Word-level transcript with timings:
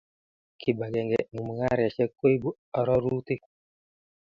Kibagenge 0.59 1.17
eng' 1.23 1.33
mung'areshek 1.47 2.11
koibu 2.19 2.49
arorutik 2.79 3.41